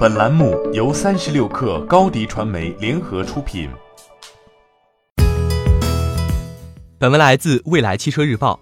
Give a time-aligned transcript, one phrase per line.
[0.00, 3.68] 本栏目由三十六氪高低传媒联合出品。
[6.96, 8.58] 本文来自未来汽车日报。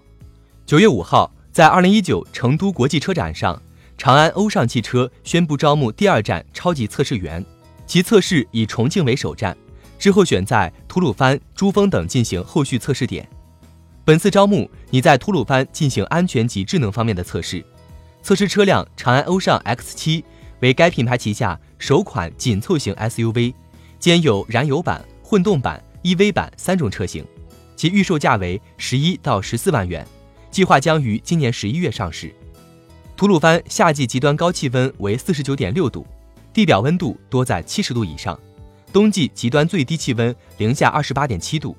[0.65, 3.57] 九月五号，在二零一九成都国际车展上，
[3.97, 7.41] 长安欧尚汽车宣布招募第二站超级测试员，
[7.85, 9.55] 其测试以重庆为首站，
[9.97, 13.25] 之后选在吐鲁番、珠峰等进行后续测试点。
[14.03, 17.63] 本次招募拟在吐鲁番进行安全及智能方面的测试。
[18.21, 20.21] 测试车辆长安欧尚 X7
[20.59, 23.53] 为该品牌旗下首款紧凑型 SUV，
[23.97, 27.25] 兼有燃油版、混动版、EV 版三种车型，
[27.75, 30.05] 其预售价为十一到十四万元，
[30.51, 32.33] 计划将于今年十一月上市。
[33.15, 36.05] 吐鲁番夏季极端高气温为四十九点六度，
[36.53, 38.33] 地表温度多在七十度以上；
[38.93, 41.75] 冬季极端最低气温零下二十八点七度。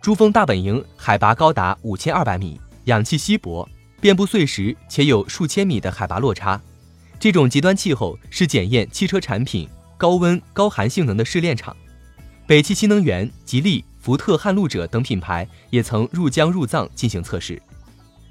[0.00, 3.68] 珠峰大本营海拔高达五千二百米，氧气稀薄。
[4.00, 6.58] 遍布碎石，且有数千米的海拔落差，
[7.20, 11.76] 这种极端气候是检验汽车产品高温高寒性能的试炼场。
[12.46, 17.60] 北汽新能源、吉利、福特、撼路者等品牌也曾入江入藏进行测试。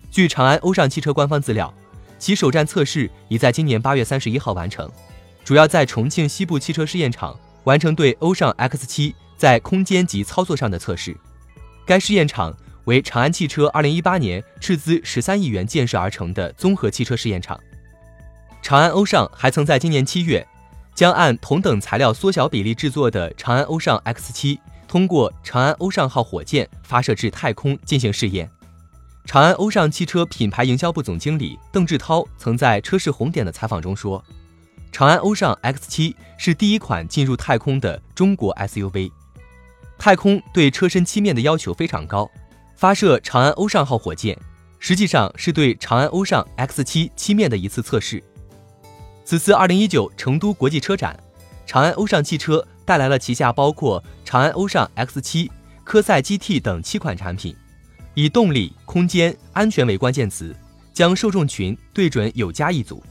[0.09, 1.71] 据长安欧尚汽车官方资料，
[2.17, 4.89] 其首站测试已在今年八月三十一号完成，
[5.45, 11.15] 主要在重庆西部汽车试验场完成对欧尚 X7 在空间及操作上的测试。
[11.85, 12.57] 该试验场。
[12.85, 17.59] 为长安汽车2018年斥资十三亿元建设而成的综合汽车试验场。
[18.69, 20.47] 长安欧尚还曾在今年七月，
[20.93, 28.47] 将按同等材料缩小比例制作的长安欧尚 X7 通过长安欧尚号火箭发射至太空进行试验。
[29.25, 34.23] 长安欧尚汽车品牌营销部总经理邓志涛曾在车市红点的采访中说
[34.93, 39.11] ：“长安欧尚 X7 是第一款进入太空的中国 SUV。
[39.97, 42.29] 太空对车身漆面的要求非常高。”
[42.77, 44.37] 发射长安欧尚号火箭，
[44.77, 48.23] 实际上是对长安欧尚 X7 漆面的一次测试。
[49.29, 51.15] 此次2019成都国际车展，
[51.67, 55.47] 长安欧尚汽车带来了旗下包括长安欧尚 X7、
[55.83, 57.55] 科赛 GT 等七款产品，
[58.15, 60.55] 以动力、空间、安全为关键词，
[60.91, 63.03] 将受众群对准有家一族。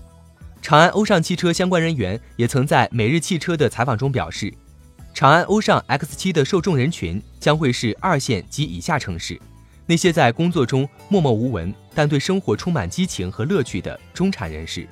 [0.61, 4.53] 长安欧尚汽车相关人员也曾在每日汽车的采访中表示，
[5.15, 9.41] 长安欧尚 X7 的受众人群将会是二线及以下城市。
[9.87, 14.85] 那些在工作中默默无闻，但对生活充满激情和乐趣的中产人士，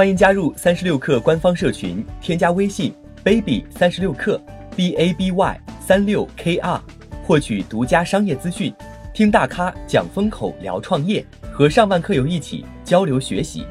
[0.00, 2.90] 欢迎加入三十六氪官方社群，添加微信
[3.22, 4.40] baby 三十六氪
[4.74, 6.80] b a b y 三六 k r，
[7.22, 8.72] 获取独家商业资讯，
[9.12, 11.22] 听大咖讲风口，聊创业，
[11.52, 13.66] 和上万客友一起交流学习。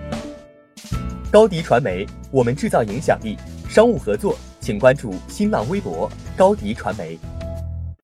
[1.32, 3.36] 高迪传媒，我们制造影响力。
[3.68, 6.08] 商务合作，请关注新浪微博
[6.38, 7.18] 高迪传媒。